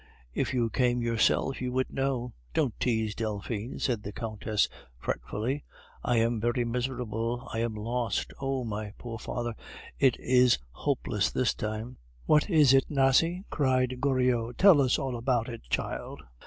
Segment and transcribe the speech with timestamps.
[0.33, 5.63] "If you came yourself you would know." "Don't tease, Delphine," said the Countess fretfully.
[6.03, 8.33] "I am very miserable, I am lost.
[8.39, 8.63] Oh!
[8.63, 9.53] my poor father,
[9.99, 14.57] it is hopeless this time!" "What is it, Nasie?" cried Goriot.
[14.57, 16.23] "Tell us all about it, child!